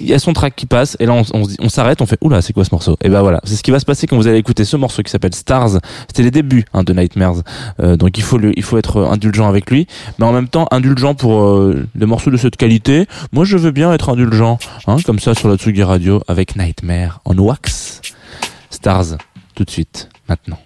il 0.00 0.06
y 0.06 0.14
a 0.14 0.18
son 0.18 0.32
track 0.32 0.54
qui 0.56 0.66
passe 0.66 0.96
et 1.00 1.06
là 1.06 1.12
on, 1.12 1.24
on, 1.58 1.68
s'arrête, 1.68 2.00
on 2.02 2.06
fait 2.06 2.18
oula 2.20 2.42
c'est 2.42 2.52
quoi 2.52 2.64
ce 2.64 2.70
morceau? 2.72 2.96
Et 3.02 3.08
ben 3.08 3.22
voilà, 3.22 3.40
c'est 3.44 3.56
ce 3.56 3.62
qui 3.62 3.70
va 3.70 3.78
se 3.78 3.84
passer 3.84 4.06
quand 4.06 4.16
vous 4.16 4.26
allez 4.26 4.38
écouter 4.38 4.64
ce 4.64 4.76
morceau 4.76 5.02
qui 5.02 5.10
s'appelle 5.10 5.34
Stars. 5.34 5.78
C'était 6.08 6.22
les 6.22 6.30
débuts 6.30 6.64
hein, 6.72 6.82
de 6.82 6.92
Nightmares, 6.92 7.42
Euh, 7.80 7.96
donc 7.96 8.18
il 8.18 8.22
faut 8.24 8.38
il 8.40 8.62
faut 8.62 8.78
être 8.78 9.04
indulgent 9.04 9.48
avec 9.48 9.70
lui, 9.70 9.86
mais 10.18 10.26
en 10.26 10.32
même 10.32 10.48
temps 10.48 10.66
indulgent 10.70 11.14
pour 11.14 11.42
euh, 11.42 11.86
des 11.94 12.06
morceaux 12.06 12.30
de 12.30 12.36
cette 12.36 12.56
qualité. 12.56 13.06
Moi 13.32 13.44
je 13.44 13.56
veux 13.56 13.70
bien 13.70 13.92
être 13.92 14.08
indulgent, 14.10 14.58
hein, 14.86 14.96
comme 15.04 15.18
ça 15.18 15.34
sur 15.34 15.48
la 15.48 15.56
Tsugi 15.56 15.82
Radio 15.82 16.22
avec 16.28 16.56
Nightmare 16.56 17.20
on 17.24 17.36
wax. 17.38 18.00
Stars 18.70 19.16
tout 19.54 19.64
de 19.64 19.70
suite, 19.70 20.08
maintenant. 20.28 20.58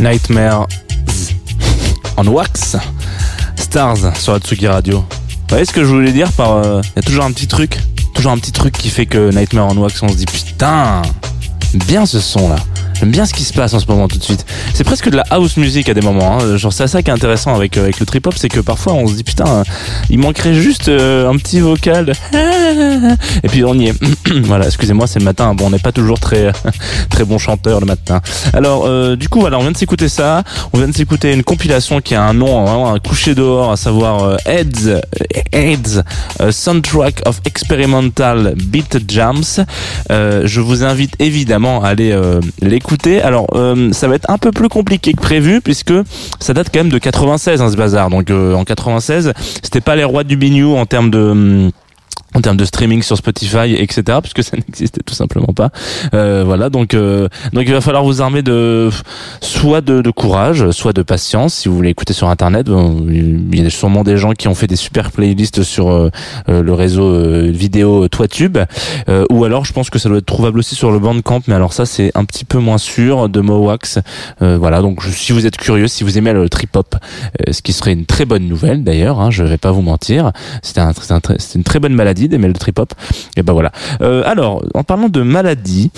Nightmare 0.00 0.66
en 2.16 2.26
wax. 2.26 2.76
Stars 3.56 4.16
sur 4.18 4.32
Atsugi 4.34 4.66
Radio. 4.66 4.98
Vous 4.98 5.06
voyez 5.50 5.64
ce 5.64 5.72
que 5.72 5.82
je 5.84 5.88
voulais 5.88 6.12
dire 6.12 6.32
par... 6.32 6.52
euh, 6.56 6.80
Il 6.96 6.96
y 6.96 6.98
a 7.00 7.02
toujours 7.02 7.24
un 7.24 7.32
petit 7.32 7.46
truc, 7.46 7.78
toujours 8.14 8.32
un 8.32 8.38
petit 8.38 8.52
truc 8.52 8.72
qui 8.72 8.88
fait 8.88 9.06
que 9.06 9.30
Nightmare 9.30 9.66
en 9.66 9.76
wax, 9.76 10.02
on 10.02 10.08
se 10.08 10.14
dit 10.14 10.26
putain, 10.26 11.02
bien 11.86 12.06
ce 12.06 12.18
son 12.20 12.48
là. 12.48 12.56
J'aime 13.00 13.12
bien 13.12 13.24
ce 13.24 13.32
qui 13.32 13.44
se 13.44 13.54
passe 13.54 13.72
en 13.72 13.80
ce 13.80 13.86
moment 13.86 14.08
tout 14.08 14.18
de 14.18 14.22
suite. 14.22 14.44
C'est 14.74 14.84
presque 14.84 15.08
de 15.08 15.16
la 15.16 15.24
house 15.30 15.56
music 15.56 15.88
à 15.88 15.94
des 15.94 16.02
moments. 16.02 16.38
Hein. 16.38 16.58
Genre 16.58 16.70
c'est 16.70 16.86
ça 16.86 17.02
qui 17.02 17.10
est 17.10 17.14
intéressant 17.14 17.54
avec 17.54 17.78
euh, 17.78 17.84
avec 17.84 17.98
le 17.98 18.04
trip 18.04 18.26
hop, 18.26 18.34
c'est 18.36 18.50
que 18.50 18.60
parfois 18.60 18.92
on 18.92 19.06
se 19.06 19.14
dit 19.14 19.24
putain, 19.24 19.62
il 20.10 20.18
manquerait 20.18 20.52
juste 20.52 20.88
euh, 20.88 21.30
un 21.30 21.36
petit 21.36 21.60
vocal. 21.60 22.12
Et 23.42 23.48
puis 23.48 23.64
on 23.64 23.72
y 23.72 23.86
est. 23.86 23.94
voilà, 24.44 24.66
excusez-moi, 24.66 25.06
c'est 25.06 25.18
le 25.18 25.24
matin. 25.24 25.54
Bon, 25.54 25.68
on 25.68 25.70
n'est 25.70 25.78
pas 25.78 25.92
toujours 25.92 26.20
très 26.20 26.52
très 27.08 27.24
bon 27.24 27.38
chanteur 27.38 27.80
le 27.80 27.86
matin. 27.86 28.20
Alors 28.52 28.84
euh, 28.84 29.16
du 29.16 29.30
coup 29.30 29.40
voilà, 29.40 29.56
on 29.58 29.62
vient 29.62 29.72
de 29.72 29.78
s'écouter 29.78 30.10
ça. 30.10 30.42
On 30.74 30.78
vient 30.78 30.88
de 30.88 30.94
s'écouter 30.94 31.32
une 31.32 31.42
compilation 31.42 32.02
qui 32.02 32.14
a 32.14 32.22
un 32.22 32.34
nom 32.34 32.64
vraiment 32.64 32.92
un 32.92 32.98
coucher 32.98 33.34
dehors, 33.34 33.72
à 33.72 33.78
savoir 33.78 34.24
euh, 34.24 34.36
Heads 34.44 34.88
euh, 34.88 35.00
Heads 35.52 36.02
Soundtrack 36.50 37.22
of 37.24 37.40
Experimental 37.46 38.54
Beat 38.56 38.98
Jams. 39.08 39.64
Euh, 40.10 40.42
je 40.44 40.60
vous 40.60 40.84
invite 40.84 41.14
évidemment 41.18 41.82
à 41.82 41.88
aller 41.88 42.12
euh, 42.12 42.40
Alors 43.22 43.46
euh, 43.54 43.92
ça 43.92 44.08
va 44.08 44.14
être 44.16 44.28
un 44.30 44.38
peu 44.38 44.50
plus 44.50 44.68
compliqué 44.68 45.12
que 45.12 45.20
prévu 45.20 45.60
puisque 45.60 45.92
ça 46.38 46.54
date 46.54 46.68
quand 46.72 46.80
même 46.80 46.90
de 46.90 46.98
96 46.98 47.60
hein, 47.60 47.70
ce 47.70 47.76
bazar. 47.76 48.10
Donc 48.10 48.30
euh, 48.30 48.54
en 48.54 48.64
96, 48.64 49.32
c'était 49.62 49.80
pas 49.80 49.96
les 49.96 50.04
rois 50.04 50.24
du 50.24 50.36
bignou 50.36 50.76
en 50.76 50.86
termes 50.86 51.10
de 51.10 51.18
hum, 51.18 51.70
en 52.34 52.40
termes 52.40 52.56
de 52.56 52.64
streaming 52.64 53.02
sur 53.02 53.16
Spotify, 53.16 53.74
etc., 53.76 54.18
puisque 54.22 54.42
ça 54.42 54.56
n'existait 54.56 55.02
tout 55.04 55.14
simplement 55.14 55.52
pas. 55.54 55.70
Euh, 56.14 56.44
voilà, 56.44 56.70
donc 56.70 56.94
euh, 56.94 57.28
donc 57.52 57.64
il 57.66 57.72
va 57.72 57.80
falloir 57.80 58.04
vous 58.04 58.22
armer 58.22 58.42
de 58.42 58.90
soit 59.40 59.80
de, 59.80 60.00
de 60.00 60.10
courage, 60.10 60.70
soit 60.70 60.92
de 60.92 61.02
patience. 61.02 61.54
Si 61.54 61.68
vous 61.68 61.76
voulez 61.76 61.90
écouter 61.90 62.12
sur 62.12 62.28
Internet, 62.28 62.68
il 62.68 63.62
y 63.62 63.66
a 63.66 63.70
sûrement 63.70 64.04
des 64.04 64.16
gens 64.16 64.32
qui 64.32 64.48
ont 64.48 64.54
fait 64.54 64.66
des 64.66 64.76
super 64.76 65.10
playlists 65.10 65.62
sur 65.62 65.90
euh, 65.90 66.10
euh, 66.48 66.62
le 66.62 66.72
réseau 66.72 67.04
euh, 67.04 67.50
vidéo 67.50 68.08
ToiTube, 68.08 68.58
ou 69.30 69.44
alors 69.44 69.64
je 69.64 69.72
pense 69.72 69.90
que 69.90 69.98
ça 69.98 70.08
doit 70.08 70.18
être 70.18 70.26
trouvable 70.26 70.58
aussi 70.58 70.74
sur 70.74 70.90
le 70.90 70.98
Bandcamp, 70.98 71.42
mais 71.46 71.54
alors 71.54 71.72
ça 71.72 71.86
c'est 71.86 72.10
un 72.14 72.24
petit 72.24 72.44
peu 72.44 72.58
moins 72.58 72.78
sûr 72.78 73.28
de 73.28 73.40
Mowax. 73.40 73.98
Voilà, 74.40 74.80
donc 74.80 75.02
si 75.04 75.32
vous 75.32 75.46
êtes 75.46 75.56
curieux, 75.56 75.88
si 75.88 76.04
vous 76.04 76.18
aimez 76.18 76.32
le 76.32 76.48
trip 76.48 76.74
hop, 76.76 76.96
ce 77.50 77.62
qui 77.62 77.72
serait 77.72 77.92
une 77.92 78.06
très 78.06 78.24
bonne 78.24 78.46
nouvelle 78.46 78.84
d'ailleurs, 78.84 79.20
hein, 79.20 79.30
je 79.30 79.42
vais 79.44 79.58
pas 79.58 79.72
vous 79.72 79.82
mentir, 79.82 80.26
un, 80.26 80.32
c'est 80.62 80.78
un 81.12 81.20
c'est 81.38 81.58
une 81.58 81.64
très 81.64 81.80
bonne 81.80 81.94
maladie 81.94 82.19
d'aimer 82.28 82.48
le 82.48 82.54
trip 82.54 82.78
hop. 82.78 82.92
Et 83.36 83.42
ben 83.42 83.52
voilà. 83.52 83.72
Euh, 84.02 84.22
alors, 84.24 84.64
en 84.74 84.84
parlant 84.84 85.08
de 85.08 85.22
maladie. 85.22 85.90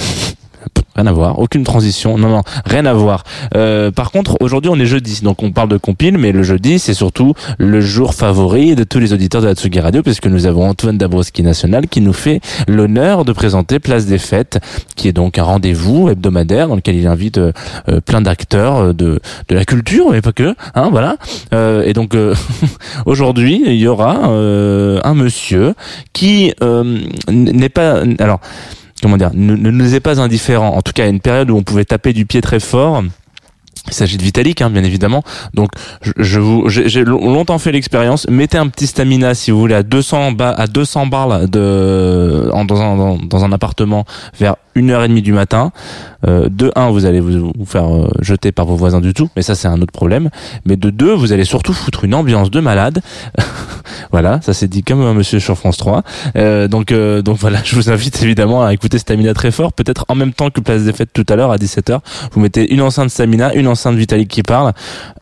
Rien 0.95 1.07
à 1.07 1.13
voir, 1.13 1.39
aucune 1.39 1.65
transition, 1.65 2.19
non 2.19 2.29
non, 2.29 2.43
rien 2.67 2.85
à 2.85 2.93
voir. 2.93 3.25
Euh, 3.55 3.91
par 3.91 4.11
contre, 4.11 4.37
aujourd'hui 4.41 4.71
on 4.71 4.79
est 4.79 4.87
jeudi, 4.87 5.21
donc 5.23 5.43
on 5.43 5.51
parle 5.51 5.69
de 5.71 5.79
compile, 5.79 6.19
mais 6.19 6.33
le 6.33 6.43
jeudi 6.43 6.79
c'est 6.79 6.95
surtout 6.95 7.35
le 7.59 7.81
jour 7.81 8.15
favori 8.15 8.75
de 8.75 8.85
tous 8.85 8.99
les 8.99 9.13
auditeurs 9.13 9.41
de 9.41 9.47
la 9.47 9.55
Tsugi 9.55 9.81
Radio, 9.81 10.03
puisque 10.03 10.27
nous 10.27 10.47
avons 10.47 10.69
Antoine 10.69 10.99
Dabrowski 10.99 11.43
National 11.43 11.89
qui 11.89 12.01
nous 12.01 12.13
fait 12.13 12.41
l'honneur 12.69 13.25
de 13.25 13.33
présenter 13.33 13.79
Place 13.79 14.07
des 14.07 14.19
Fêtes, 14.19 14.59
qui 14.97 15.09
est 15.09 15.13
donc 15.13 15.39
un 15.39 15.45
rendez-vous 15.45 16.11
hebdomadaire 16.11 16.69
dans 16.69 16.77
lequel 16.77 16.97
il 16.97 17.07
invite 17.07 17.39
euh, 17.39 17.53
euh, 17.89 18.01
plein 18.01 18.21
d'acteurs 18.21 18.77
euh, 18.77 18.93
de 18.93 19.21
de 19.49 19.55
la 19.55 19.65
culture, 19.65 20.11
mais 20.11 20.21
pas 20.21 20.33
que, 20.33 20.55
hein, 20.75 20.89
voilà. 20.91 21.17
Euh, 21.55 21.83
et 21.83 21.93
donc 21.93 22.15
euh, 22.15 22.35
aujourd'hui 23.07 23.63
il 23.65 23.77
y 23.77 23.87
aura 23.87 24.13
un 24.25 25.15
monsieur 25.15 25.75
qui 26.13 26.53
n'est 27.29 27.69
pas, 27.69 28.03
alors 28.19 28.41
comment 29.03 29.17
dire, 29.17 29.31
ne, 29.35 29.57
ne 29.57 29.71
nous 29.71 29.95
est 29.95 30.01
pas 30.01 30.21
indifférent. 30.21 30.69
En 30.69 30.83
tout 30.83 30.93
cas, 30.93 31.05
à 31.05 31.09
une 31.09 31.21
période 31.21 31.51
où 31.51 31.57
on 31.57 31.63
pouvait 31.63 31.85
taper 31.85 32.13
du 32.13 32.25
pied 32.25 32.41
très 32.41 32.61
fort. 32.61 33.03
Il 33.89 33.95
s'agit 33.95 34.17
de 34.17 34.23
Vitalik, 34.23 34.63
hein, 34.63 34.71
bien 34.71 34.85
évidemment. 34.85 35.23
Donc, 35.55 35.71
je, 36.03 36.13
je 36.17 36.39
vous, 36.41 36.69
j'ai 36.69 37.05
longtemps 37.05 37.59
fait 37.59 37.73
l'expérience. 37.73 38.27
Mettez 38.31 38.57
un 38.57 38.69
petit 38.69 38.87
stamina, 38.87 39.35
si 39.35 39.51
vous 39.51 39.59
voulez, 39.59 39.75
à 39.75 39.83
200 39.83 40.33
ba- 40.33 40.51
à 40.57 40.67
200 40.69 41.07
balles 41.09 41.51
de, 41.51 42.49
en- 42.53 42.65
dans 42.65 42.81
un, 42.81 43.19
dans, 43.27 43.45
un 43.45 43.53
appartement 43.53 44.05
vers 44.39 44.55
une 44.75 44.91
heure 44.91 45.03
et 45.03 45.09
demie 45.09 45.21
du 45.23 45.33
matin. 45.33 45.73
Euh, 46.27 46.49
de 46.49 46.71
un, 46.77 46.91
vous 46.91 47.05
allez 47.07 47.19
vous, 47.21 47.53
vous 47.59 47.67
faire 47.67 47.93
euh, 47.93 48.09
jeter 48.21 48.53
par 48.53 48.65
vos 48.67 48.77
voisins 48.77 49.01
du 49.01 49.13
tout, 49.13 49.29
mais 49.35 49.43
ça 49.43 49.57
c'est 49.57 49.67
un 49.67 49.83
autre 49.83 49.93
problème. 49.93 50.31
Mais 50.65 50.77
de 50.77 50.89
deux, 50.91 51.13
vous 51.13 51.33
allez 51.33 51.45
surtout 51.45 51.73
foutre 51.75 52.05
une 52.05 52.15
ambiance 52.15 52.51
de 52.51 52.61
malade. 52.61 53.01
voilà, 54.13 54.41
ça 54.43 54.53
c'est 54.55 54.69
dit 54.69 54.83
comme 54.85 55.01
un 55.03 55.15
monsieur 55.15 55.41
sur 55.41 55.59
France 55.59 55.77
3. 55.77 56.03
Euh, 56.37 56.69
donc, 56.69 56.93
euh, 56.93 57.23
donc 57.23 57.39
voilà, 57.39 57.59
je 57.65 57.75
vous 57.75 57.91
invite 57.91 58.23
évidemment 58.23 58.65
à 58.65 58.73
écouter 58.73 58.99
Stamina 58.99 59.35
très 59.35 59.51
fort, 59.51 59.73
peut-être 59.73 60.05
en 60.09 60.15
même 60.15 60.33
temps 60.33 60.51
que 60.51 60.61
Place 60.61 60.83
des 60.85 60.93
Fêtes 60.93 61.11
tout 61.13 61.27
à 61.29 61.35
l'heure 61.37 61.51
à 61.51 61.57
17h. 61.57 61.99
Vous 62.33 62.41
mettez 62.41 62.73
une 62.73 62.83
enceinte 62.83 63.11
Stamina, 63.11 63.53
une 63.55 63.67
enceinte 63.67 63.72
Vitalik 63.97 64.29
qui 64.29 64.43
parle. 64.43 64.73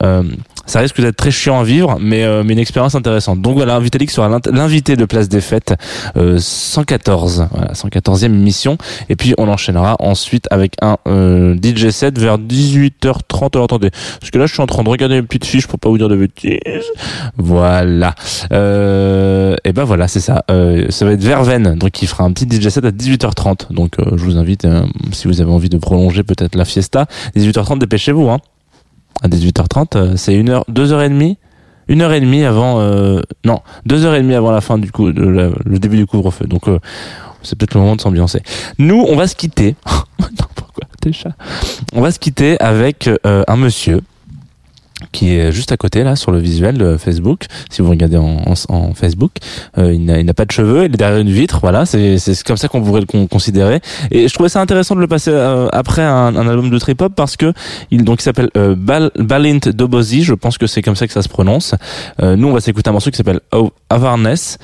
Euh, 0.02 0.22
ça 0.66 0.80
risque 0.80 1.00
d'être 1.00 1.16
très 1.16 1.30
chiant 1.30 1.60
à 1.60 1.64
vivre, 1.64 1.98
mais, 2.00 2.24
euh, 2.24 2.42
mais 2.44 2.52
une 2.52 2.58
expérience 2.58 2.94
intéressante. 2.94 3.40
Donc 3.40 3.56
voilà, 3.56 3.78
Vitalik 3.80 4.10
sera 4.10 4.40
l'invité 4.50 4.96
de 4.96 5.04
Place 5.04 5.28
des 5.28 5.40
Fêtes, 5.40 5.74
euh, 6.16 6.38
114, 6.38 7.48
voilà, 7.50 7.72
114e 7.72 8.26
émission. 8.26 8.78
Et 9.08 9.16
puis 9.16 9.34
on 9.38 9.48
enchaînera 9.48 9.96
ensuite 9.98 10.46
avec 10.50 10.74
un 10.82 10.96
euh, 11.08 11.56
DJ 11.60 11.90
set 11.90 12.18
vers 12.18 12.38
18h30. 12.38 13.50
Alors 13.54 13.64
attendez, 13.64 13.90
parce 14.20 14.30
que 14.30 14.38
là 14.38 14.46
je 14.46 14.52
suis 14.52 14.62
en 14.62 14.66
train 14.66 14.82
de 14.82 14.88
regarder 14.88 15.16
une 15.16 15.26
petite 15.26 15.46
fiche 15.46 15.66
pour 15.66 15.78
pas 15.78 15.88
vous 15.88 15.98
dire 15.98 16.08
de 16.08 16.16
bêtises. 16.16 16.60
Voilà. 17.36 18.14
Euh, 18.52 19.56
et 19.64 19.72
ben 19.72 19.84
voilà, 19.84 20.08
c'est 20.08 20.20
ça. 20.20 20.44
Euh, 20.50 20.86
ça 20.90 21.04
va 21.04 21.12
être 21.12 21.22
Verven, 21.22 21.74
donc 21.76 22.02
il 22.02 22.08
fera 22.08 22.24
un 22.24 22.32
petit 22.32 22.46
DJ 22.46 22.68
set 22.68 22.84
à 22.84 22.90
18h30. 22.90 23.72
Donc 23.72 23.98
euh, 23.98 24.16
je 24.16 24.24
vous 24.24 24.36
invite, 24.36 24.66
si 25.12 25.26
vous 25.26 25.40
avez 25.40 25.50
envie 25.50 25.68
de 25.68 25.78
prolonger 25.78 26.22
peut-être 26.22 26.54
la 26.54 26.64
fiesta, 26.64 27.06
18h30, 27.36 27.78
dépêchez-vous. 27.78 28.28
Hein. 28.30 28.38
À 29.22 29.28
18h30, 29.28 29.96
euh, 29.96 30.16
c'est 30.16 30.34
une 30.34 30.48
heure, 30.50 30.64
deux 30.68 30.92
heures 30.92 31.02
et 31.02 31.08
demie. 31.08 31.36
Une 31.88 32.02
heure 32.02 32.12
et 32.12 32.20
demie 32.20 32.44
avant, 32.44 32.80
euh, 32.80 33.20
non, 33.44 33.60
deux 33.84 34.04
heures 34.04 34.14
et 34.14 34.22
demie 34.22 34.34
avant 34.34 34.52
la 34.52 34.60
fin 34.60 34.78
du 34.78 34.92
coup, 34.92 35.12
de 35.12 35.22
la- 35.24 35.50
le 35.64 35.78
début 35.78 35.96
du 35.96 36.06
couvre-feu. 36.06 36.46
Donc 36.46 36.68
euh, 36.68 36.78
c'est 37.42 37.58
peut-être 37.58 37.74
le 37.74 37.80
moment 37.80 37.96
de 37.96 38.00
s'ambiancer. 38.00 38.42
Nous, 38.78 39.04
on 39.08 39.16
va 39.16 39.26
se 39.26 39.34
quitter. 39.34 39.74
Non, 40.20 40.46
pourquoi 40.54 40.84
chats 41.12 41.34
On 41.94 42.00
va 42.02 42.10
se 42.12 42.18
quitter 42.18 42.60
avec 42.60 43.08
euh, 43.26 43.42
un 43.48 43.56
monsieur 43.56 44.00
qui 45.12 45.34
est 45.34 45.52
juste 45.52 45.72
à 45.72 45.76
côté 45.76 46.02
là 46.04 46.16
sur 46.16 46.30
le 46.32 46.38
visuel 46.38 46.78
de 46.78 46.96
Facebook. 46.96 47.44
Si 47.70 47.82
vous 47.82 47.90
regardez 47.90 48.16
en, 48.16 48.38
en, 48.46 48.54
en 48.74 48.94
Facebook, 48.94 49.32
euh, 49.78 49.92
il 49.92 50.04
n'a 50.04 50.34
pas 50.34 50.44
de 50.44 50.52
cheveux, 50.52 50.84
il 50.84 50.94
est 50.94 50.96
derrière 50.96 51.18
une 51.20 51.30
vitre. 51.30 51.58
Voilà, 51.60 51.86
c'est 51.86 52.18
c'est 52.18 52.42
comme 52.42 52.56
ça 52.56 52.68
qu'on 52.68 52.82
pourrait 52.82 53.00
le 53.00 53.06
con- 53.06 53.26
considérer. 53.26 53.80
Et 54.10 54.28
je 54.28 54.34
trouvais 54.34 54.48
ça 54.48 54.60
intéressant 54.60 54.94
de 54.94 55.00
le 55.00 55.08
passer 55.08 55.30
euh, 55.32 55.68
après 55.72 56.02
un, 56.02 56.34
un 56.36 56.48
album 56.48 56.70
de 56.70 56.78
trip 56.78 57.00
hop 57.02 57.12
parce 57.14 57.36
que 57.36 57.52
il 57.90 58.04
donc 58.04 58.20
il 58.20 58.24
s'appelle 58.24 58.50
euh, 58.56 58.74
Bal 58.76 59.10
Balint 59.16 59.60
Dobozi. 59.72 60.22
Je 60.22 60.34
pense 60.34 60.58
que 60.58 60.66
c'est 60.66 60.82
comme 60.82 60.96
ça 60.96 61.06
que 61.06 61.12
ça 61.12 61.22
se 61.22 61.28
prononce. 61.28 61.74
Euh, 62.22 62.36
nous, 62.36 62.48
on 62.48 62.52
va 62.52 62.60
s'écouter 62.60 62.88
un 62.88 62.92
morceau 62.92 63.10
qui 63.10 63.16
s'appelle 63.16 63.40
Awareness. 63.90 64.58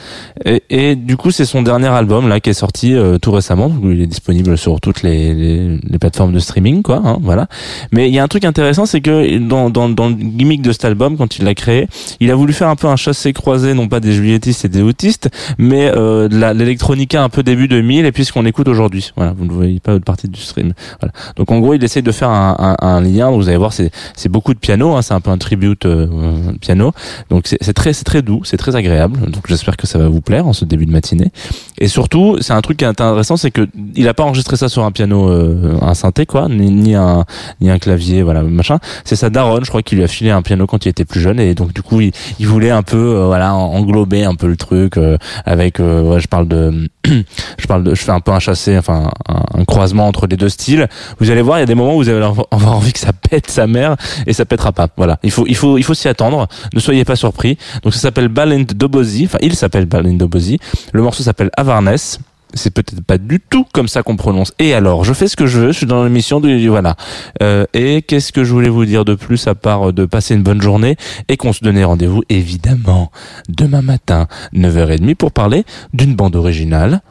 Et, 0.44 0.62
et 0.70 0.96
du 0.96 1.16
coup, 1.16 1.30
c'est 1.30 1.44
son 1.44 1.62
dernier 1.62 1.88
album 1.88 2.28
là 2.28 2.40
qui 2.40 2.50
est 2.50 2.54
sorti 2.54 2.94
euh, 2.94 3.18
tout 3.18 3.32
récemment. 3.32 3.68
Donc, 3.68 3.82
il 3.84 4.00
est 4.00 4.06
disponible 4.06 4.56
sur 4.56 4.80
toutes 4.80 5.02
les, 5.02 5.34
les, 5.34 5.78
les 5.82 5.98
plateformes 5.98 6.32
de 6.32 6.38
streaming, 6.38 6.82
quoi. 6.82 7.02
Hein, 7.04 7.18
voilà. 7.20 7.46
Mais 7.92 8.08
il 8.08 8.14
y 8.14 8.18
a 8.18 8.22
un 8.22 8.28
truc 8.28 8.44
intéressant, 8.44 8.86
c'est 8.86 9.00
que 9.00 9.38
dans, 9.38 9.70
dans, 9.70 9.88
dans 9.88 10.08
le 10.08 10.14
gimmick 10.14 10.62
de 10.62 10.72
cet 10.72 10.84
album, 10.84 11.16
quand 11.16 11.38
il 11.38 11.44
l'a 11.44 11.54
créé, 11.54 11.88
il 12.20 12.30
a 12.30 12.34
voulu 12.34 12.52
faire 12.52 12.68
un 12.68 12.76
peu 12.76 12.86
un 12.86 12.96
chassé-croisé, 12.96 13.74
non 13.74 13.88
pas 13.88 14.00
des 14.00 14.12
juilletistes 14.12 14.64
et 14.64 14.68
des 14.68 14.82
autistes, 14.82 15.28
mais 15.58 15.90
euh, 15.94 16.28
de 16.28 16.58
l'électronica 16.58 17.22
un 17.22 17.28
peu 17.28 17.42
début 17.42 17.68
2000 17.68 18.06
et 18.06 18.12
puis 18.12 18.24
ce 18.24 18.32
qu'on 18.32 18.46
écoute 18.46 18.68
aujourd'hui. 18.68 19.12
Voilà, 19.16 19.32
vous 19.36 19.44
ne 19.44 19.52
voyez 19.52 19.80
pas 19.80 19.92
votre 19.92 20.04
partie 20.04 20.28
du 20.28 20.40
stream. 20.40 20.72
Voilà. 21.00 21.12
Donc 21.36 21.50
en 21.50 21.58
gros, 21.58 21.74
il 21.74 21.82
essaye 21.82 22.02
de 22.02 22.12
faire 22.12 22.30
un, 22.30 22.76
un, 22.80 22.86
un 22.86 23.00
lien. 23.00 23.30
Vous 23.30 23.48
allez 23.48 23.58
voir, 23.58 23.72
c'est 23.72 24.28
beaucoup 24.28 24.54
de 24.54 24.58
piano, 24.58 24.94
hein, 24.94 25.02
c'est 25.02 25.14
un 25.14 25.20
peu 25.20 25.30
un 25.30 25.38
tribute 25.38 25.86
euh, 25.86 26.06
euh, 26.10 26.52
piano. 26.60 26.92
Donc 27.30 27.46
c'est 27.46 27.72
très 27.72 27.92
c'est 27.92 28.04
très 28.04 28.22
doux, 28.22 28.42
c'est 28.44 28.56
très 28.56 28.76
agréable. 28.76 29.15
Donc 29.26 29.44
j'espère 29.48 29.76
que 29.76 29.86
ça 29.86 29.98
va 29.98 30.08
vous 30.08 30.20
plaire 30.20 30.46
en 30.46 30.52
ce 30.52 30.64
début 30.64 30.86
de 30.86 30.92
matinée. 30.92 31.30
Et 31.78 31.88
surtout, 31.88 32.36
c'est 32.40 32.52
un 32.52 32.60
truc 32.60 32.78
qui 32.78 32.84
est 32.84 32.88
intéressant, 32.88 33.36
c'est 33.36 33.50
que 33.50 33.66
il 33.94 34.08
a 34.08 34.14
pas 34.14 34.24
enregistré 34.24 34.56
ça 34.56 34.68
sur 34.68 34.84
un 34.84 34.90
piano, 34.92 35.28
euh, 35.30 35.76
un 35.82 35.94
synthé 35.94 36.26
quoi, 36.26 36.48
ni, 36.48 36.70
ni 36.70 36.94
un 36.94 37.24
ni 37.60 37.70
un 37.70 37.78
clavier, 37.78 38.22
voilà 38.22 38.42
machin. 38.42 38.78
C'est 39.04 39.16
sa 39.16 39.30
daronne, 39.30 39.64
je 39.64 39.68
crois, 39.70 39.82
qui 39.82 39.96
lui 39.96 40.04
a 40.04 40.08
filé 40.08 40.30
un 40.30 40.42
piano 40.42 40.66
quand 40.66 40.84
il 40.86 40.88
était 40.88 41.04
plus 41.04 41.20
jeune 41.20 41.40
et 41.40 41.54
donc 41.54 41.72
du 41.72 41.82
coup 41.82 42.00
il, 42.00 42.12
il 42.38 42.46
voulait 42.46 42.70
un 42.70 42.82
peu 42.82 42.96
euh, 42.96 43.26
voilà 43.26 43.54
en- 43.54 43.72
englober 43.74 44.24
un 44.24 44.34
peu 44.34 44.46
le 44.46 44.56
truc 44.56 44.96
euh, 44.96 45.16
avec 45.44 45.80
euh, 45.80 46.02
ouais, 46.02 46.20
je 46.20 46.28
parle 46.28 46.48
de 46.48 46.88
je 47.58 47.66
parle 47.66 47.84
de 47.84 47.94
je 47.94 48.02
fais 48.02 48.10
un 48.10 48.20
peu 48.20 48.32
un 48.32 48.38
chassé 48.38 48.76
enfin 48.78 49.10
un, 49.28 49.64
croisement 49.64 50.06
entre 50.06 50.26
les 50.26 50.36
deux 50.36 50.48
styles. 50.48 50.88
Vous 51.18 51.30
allez 51.30 51.42
voir 51.42 51.58
il 51.58 51.60
y 51.60 51.62
a 51.62 51.66
des 51.66 51.74
moments 51.74 51.96
où 51.96 52.02
vous 52.02 52.08
avoir 52.08 52.46
envie 52.50 52.92
que 52.92 52.98
ça 52.98 53.12
pète 53.12 53.50
sa 53.50 53.66
mère 53.66 53.96
et 54.26 54.32
ça 54.32 54.44
pètera 54.44 54.72
pas. 54.72 54.88
Voilà. 54.96 55.18
Il 55.22 55.30
faut 55.30 55.46
il 55.46 55.56
faut 55.56 55.78
il 55.78 55.82
faut 55.84 55.94
s'y 55.94 56.08
attendre. 56.08 56.46
Ne 56.74 56.80
soyez 56.80 57.04
pas 57.04 57.16
surpris. 57.16 57.58
Donc 57.82 57.94
ça 57.94 58.00
s'appelle 58.00 58.28
Balint 58.28 58.66
Dobozi 58.74 59.24
enfin 59.26 59.38
il 59.42 59.54
s'appelle 59.54 59.86
Balint 59.86 60.14
Dobozi 60.14 60.58
le 60.92 61.02
morceau 61.02 61.22
s'appelle 61.22 61.50
Avarness 61.56 62.18
c'est 62.54 62.70
peut-être 62.70 63.02
pas 63.02 63.18
du 63.18 63.40
tout 63.40 63.64
comme 63.72 63.88
ça 63.88 64.02
qu'on 64.02 64.16
prononce. 64.16 64.52
Et 64.58 64.74
alors, 64.74 65.04
je 65.04 65.12
fais 65.12 65.28
ce 65.28 65.36
que 65.36 65.46
je 65.46 65.60
veux, 65.60 65.72
je 65.72 65.78
suis 65.78 65.86
dans 65.86 66.04
l'émission 66.04 66.40
du 66.40 66.68
voilà. 66.68 66.96
Euh, 67.42 67.64
et 67.74 68.02
qu'est-ce 68.02 68.32
que 68.32 68.44
je 68.44 68.52
voulais 68.52 68.68
vous 68.68 68.84
dire 68.84 69.04
de 69.04 69.14
plus 69.14 69.46
à 69.46 69.54
part 69.54 69.92
de 69.92 70.04
passer 70.04 70.34
une 70.34 70.42
bonne 70.42 70.62
journée 70.62 70.96
et 71.28 71.36
qu'on 71.36 71.52
se 71.52 71.62
donnait 71.62 71.84
rendez-vous 71.84 72.22
évidemment 72.28 73.10
demain 73.48 73.82
matin 73.82 74.26
9h30 74.54 75.14
pour 75.14 75.32
parler 75.32 75.64
d'une 75.92 76.14
bande 76.14 76.36
originale 76.36 77.02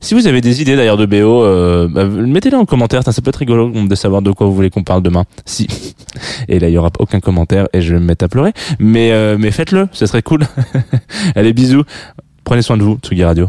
Si 0.00 0.14
vous 0.14 0.26
avez 0.26 0.40
des 0.40 0.60
idées 0.62 0.76
d'ailleurs 0.76 0.96
de 0.96 1.06
BO, 1.06 1.44
euh, 1.44 1.88
bah, 1.88 2.04
mettez-les 2.04 2.56
en 2.56 2.64
commentaire. 2.64 3.02
Ça 3.04 3.12
peut 3.22 3.30
être 3.30 3.36
rigolo 3.36 3.70
de 3.70 3.94
savoir 3.94 4.22
de 4.22 4.30
quoi 4.32 4.46
vous 4.46 4.54
voulez 4.54 4.70
qu'on 4.70 4.84
parle 4.84 5.02
demain. 5.02 5.24
Si. 5.44 5.94
Et 6.48 6.58
là, 6.58 6.68
il 6.68 6.72
y 6.72 6.78
aura 6.78 6.90
aucun 6.98 7.20
commentaire 7.20 7.68
et 7.72 7.80
je 7.80 7.94
vais 7.94 8.00
me 8.00 8.06
mettre 8.06 8.24
à 8.24 8.28
pleurer. 8.28 8.52
Mais 8.78 9.12
euh, 9.12 9.36
mais 9.38 9.50
faites-le, 9.50 9.88
ce 9.92 10.06
serait 10.06 10.22
cool. 10.22 10.46
Allez, 11.34 11.52
bisous. 11.52 11.84
Prenez 12.44 12.62
soin 12.62 12.76
de 12.76 12.82
vous, 12.82 12.98
Tsugi 13.02 13.24
Radio. 13.24 13.48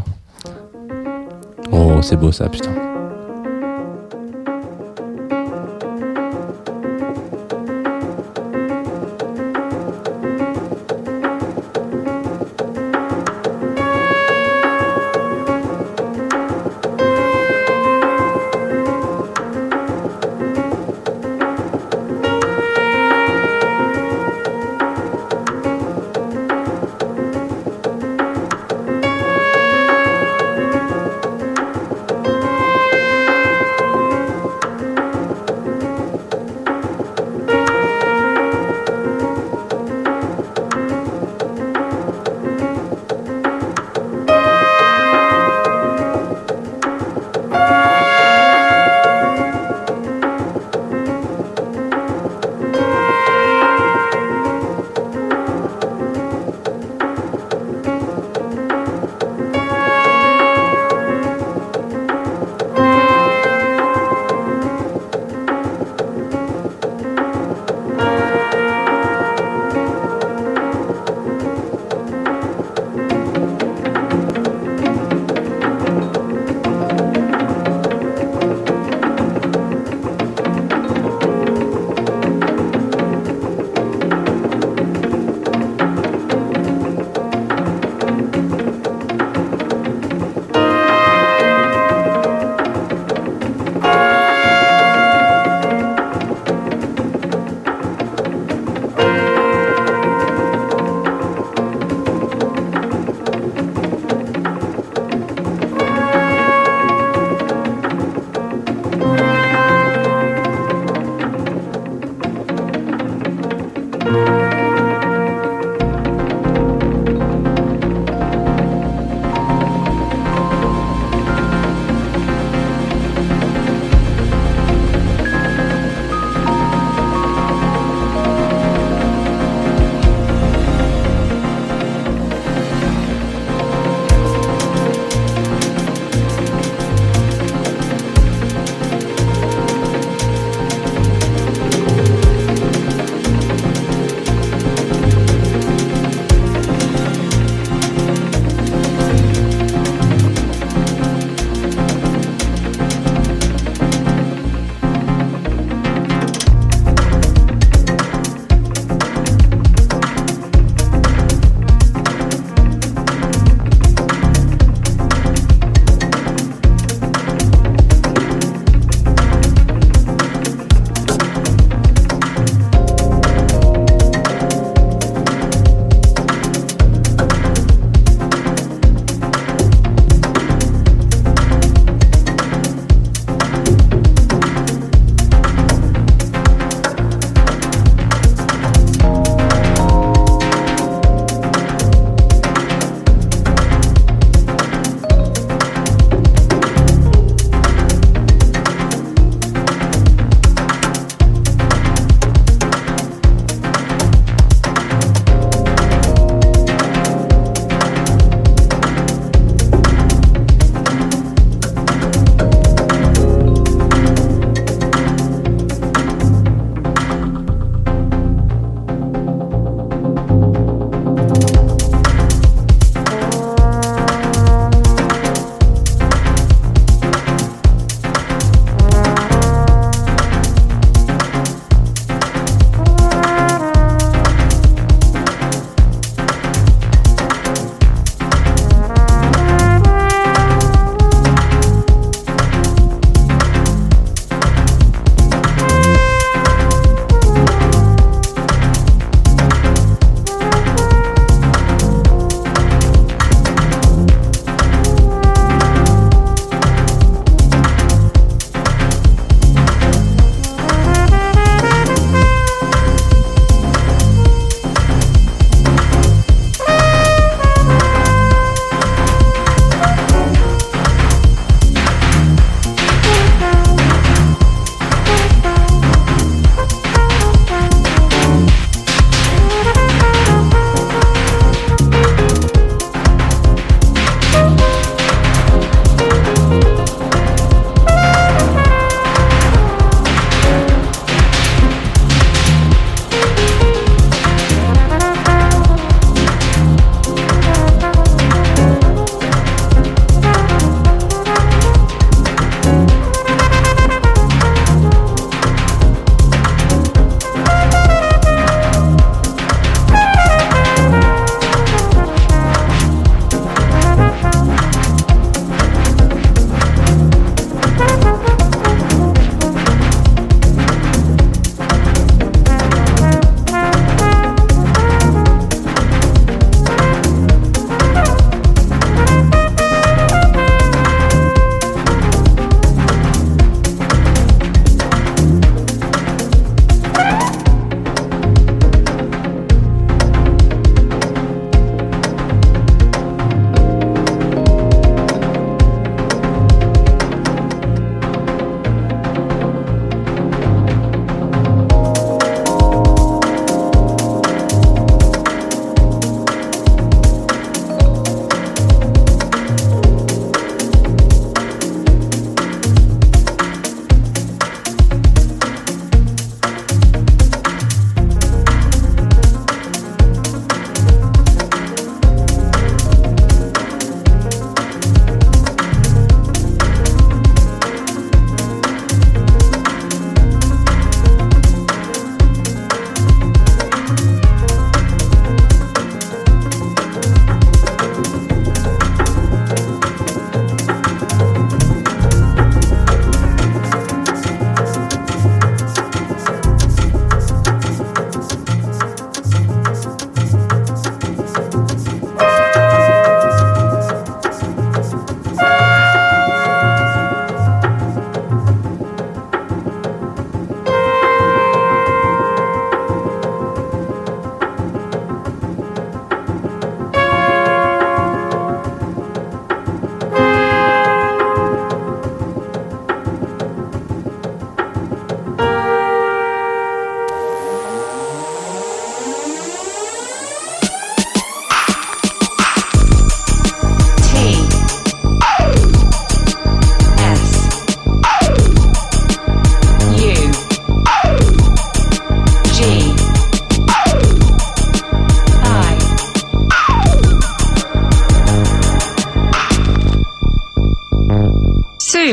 Oh, 1.72 2.00
c'est 2.02 2.16
beau 2.16 2.32
ça, 2.32 2.48
putain. 2.48 2.95